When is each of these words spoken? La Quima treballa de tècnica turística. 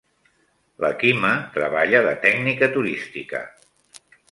La 0.85 0.89
Quima 1.03 1.33
treballa 1.59 2.01
de 2.09 2.15
tècnica 2.25 2.73
turística. 2.79 3.45